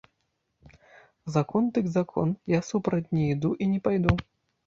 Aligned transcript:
Закон 1.35 1.67
дык 1.75 1.85
закон, 1.99 2.33
я 2.57 2.61
супроць 2.69 3.05
не 3.17 3.23
іду 3.35 3.53
і 3.67 3.71
не 3.75 3.79
пайду! 3.89 4.17